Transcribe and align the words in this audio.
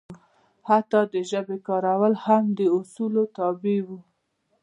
حتی 0.69 1.01
د 1.13 1.15
ژبې 1.29 1.57
کارول 1.67 2.13
هم 2.25 2.43
د 2.57 2.59
اصولو 2.77 3.23
تابع 3.37 3.79
وو. 3.87 3.99